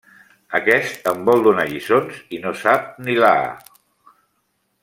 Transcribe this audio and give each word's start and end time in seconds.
Aquest 0.59 1.09
em 1.11 1.21
vol 1.27 1.45
donar 1.47 1.67
lliçons 1.73 2.17
i 2.39 2.41
no 2.47 2.57
sap 2.65 2.91
ni 3.09 3.19
la 3.25 3.33
a. 3.47 4.17